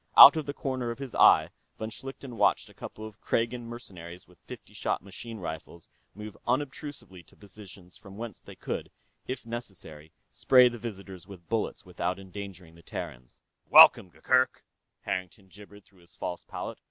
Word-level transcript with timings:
Out 0.17 0.35
of 0.35 0.47
the 0.47 0.53
corner 0.55 0.89
of 0.89 0.97
his 0.97 1.13
eye, 1.13 1.51
von 1.77 1.91
Schlichten 1.91 2.35
watched 2.35 2.69
a 2.71 2.73
couple 2.73 3.05
of 3.05 3.21
Kragan 3.21 3.67
mercenaries 3.67 4.27
with 4.27 4.39
fifty 4.39 4.73
shot 4.73 5.03
machine 5.03 5.37
rifles 5.37 5.87
move 6.15 6.35
unobtrusively 6.47 7.21
to 7.21 7.35
positions 7.35 7.97
from 7.97 8.17
whence 8.17 8.41
they 8.41 8.55
could, 8.55 8.89
if 9.27 9.45
necessary, 9.45 10.11
spray 10.31 10.67
the 10.69 10.79
visitors 10.79 11.27
with 11.27 11.47
bullets 11.49 11.85
without 11.85 12.17
endangering 12.17 12.73
the 12.73 12.81
Terrans. 12.81 13.43
"Welcome, 13.69 14.09
Gurgurk," 14.09 14.63
Harrington 15.01 15.49
gibbered 15.49 15.85
through 15.85 15.99
his 15.99 16.15
false 16.15 16.43
palate. 16.45 16.79